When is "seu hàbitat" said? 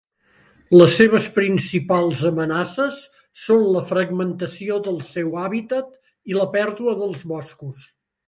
5.09-5.91